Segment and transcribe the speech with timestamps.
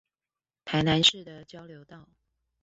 [0.65, 2.09] 台南市的交流道